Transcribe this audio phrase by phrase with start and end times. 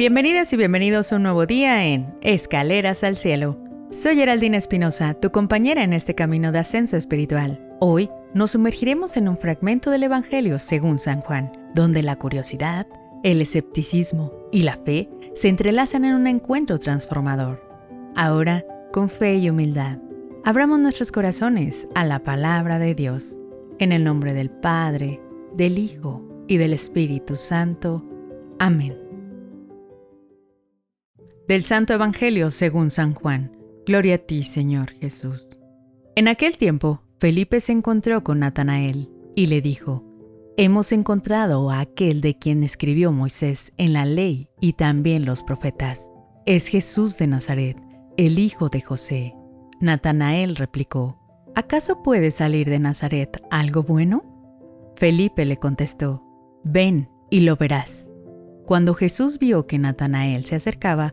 [0.00, 3.58] Bienvenidas y bienvenidos a un nuevo día en Escaleras al Cielo.
[3.90, 7.60] Soy Geraldine Espinosa, tu compañera en este camino de ascenso espiritual.
[7.80, 12.86] Hoy nos sumergiremos en un fragmento del Evangelio según San Juan, donde la curiosidad,
[13.22, 17.62] el escepticismo y la fe se entrelazan en un encuentro transformador.
[18.16, 18.64] Ahora,
[18.94, 19.98] con fe y humildad,
[20.46, 23.38] abramos nuestros corazones a la palabra de Dios.
[23.78, 25.20] En el nombre del Padre,
[25.54, 28.02] del Hijo y del Espíritu Santo.
[28.58, 29.09] Amén.
[31.50, 33.50] Del Santo Evangelio según San Juan.
[33.84, 35.58] Gloria a ti, Señor Jesús.
[36.14, 40.04] En aquel tiempo, Felipe se encontró con Natanael y le dijo,
[40.56, 46.12] Hemos encontrado a aquel de quien escribió Moisés en la ley y también los profetas.
[46.46, 47.76] Es Jesús de Nazaret,
[48.16, 49.34] el hijo de José.
[49.80, 51.18] Natanael replicó,
[51.56, 54.22] ¿acaso puede salir de Nazaret algo bueno?
[54.94, 56.22] Felipe le contestó,
[56.62, 58.08] Ven y lo verás.
[58.66, 61.12] Cuando Jesús vio que Natanael se acercaba,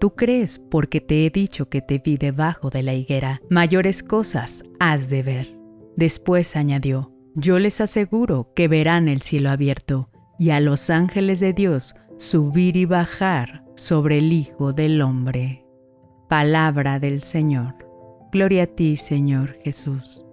[0.00, 4.62] Tú crees porque te he dicho que te vi debajo de la higuera, mayores cosas
[4.80, 5.58] has de ver.
[5.96, 11.52] Después añadió, yo les aseguro que verán el cielo abierto y a los ángeles de
[11.52, 15.64] Dios subir y bajar sobre el Hijo del Hombre.
[16.28, 17.74] Palabra del Señor.
[18.32, 20.24] Gloria a ti, Señor Jesús.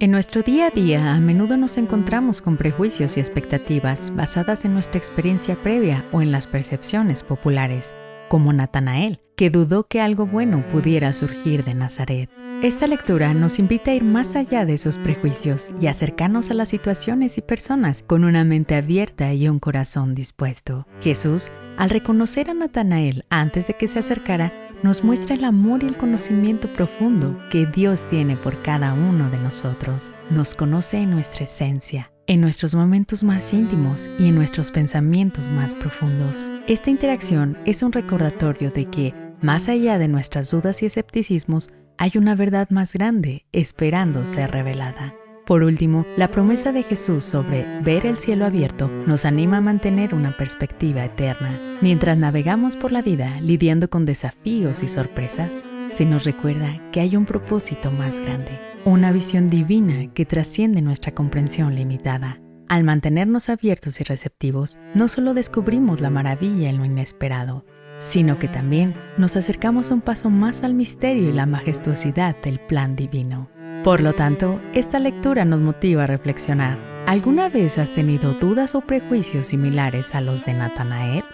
[0.00, 4.72] En nuestro día a día a menudo nos encontramos con prejuicios y expectativas basadas en
[4.72, 7.96] nuestra experiencia previa o en las percepciones populares,
[8.28, 12.30] como Natanael, que dudó que algo bueno pudiera surgir de Nazaret.
[12.62, 16.68] Esta lectura nos invita a ir más allá de esos prejuicios y acercarnos a las
[16.68, 20.86] situaciones y personas con una mente abierta y un corazón dispuesto.
[21.00, 24.52] Jesús, al reconocer a Natanael antes de que se acercara,
[24.82, 29.38] nos muestra el amor y el conocimiento profundo que Dios tiene por cada uno de
[29.38, 30.14] nosotros.
[30.30, 35.74] Nos conoce en nuestra esencia, en nuestros momentos más íntimos y en nuestros pensamientos más
[35.74, 36.48] profundos.
[36.66, 42.12] Esta interacción es un recordatorio de que, más allá de nuestras dudas y escepticismos, hay
[42.16, 45.14] una verdad más grande esperando ser revelada.
[45.48, 50.14] Por último, la promesa de Jesús sobre ver el cielo abierto nos anima a mantener
[50.14, 51.78] una perspectiva eterna.
[51.80, 55.62] Mientras navegamos por la vida lidiando con desafíos y sorpresas,
[55.94, 61.14] se nos recuerda que hay un propósito más grande, una visión divina que trasciende nuestra
[61.14, 62.42] comprensión limitada.
[62.68, 67.64] Al mantenernos abiertos y receptivos, no solo descubrimos la maravilla en lo inesperado,
[67.96, 72.96] sino que también nos acercamos un paso más al misterio y la majestuosidad del plan
[72.96, 73.48] divino.
[73.84, 76.78] Por lo tanto, esta lectura nos motiva a reflexionar.
[77.06, 81.24] ¿Alguna vez has tenido dudas o prejuicios similares a los de Natanael?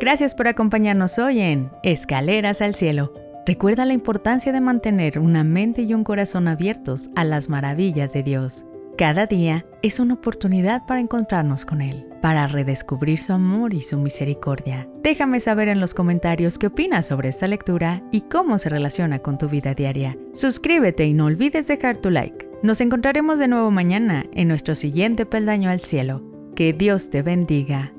[0.00, 3.12] Gracias por acompañarnos hoy en Escaleras al Cielo.
[3.44, 8.22] Recuerda la importancia de mantener una mente y un corazón abiertos a las maravillas de
[8.22, 8.64] Dios.
[8.96, 13.98] Cada día es una oportunidad para encontrarnos con Él, para redescubrir su amor y su
[13.98, 14.88] misericordia.
[15.02, 19.38] Déjame saber en los comentarios qué opinas sobre esta lectura y cómo se relaciona con
[19.38, 20.16] tu vida diaria.
[20.32, 22.48] Suscríbete y no olvides dejar tu like.
[22.62, 26.22] Nos encontraremos de nuevo mañana en nuestro siguiente peldaño al cielo.
[26.54, 27.92] Que Dios te bendiga.